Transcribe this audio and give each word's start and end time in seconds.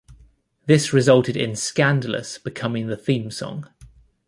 This 0.65 0.91
resulted 0.93 1.37
in 1.37 1.55
"Scandalous" 1.55 2.39
becoming 2.39 2.87
the 2.87 2.97
theme 2.97 3.29
song. 3.29 3.69